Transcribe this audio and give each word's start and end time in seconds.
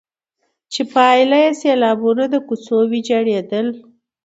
چي 0.71 0.81
پايله 0.93 1.37
يې 1.45 1.51
سيلابونه، 1.61 2.23
د 2.29 2.35
کوڅو 2.47 2.77
ويجاړېدل، 2.91 3.67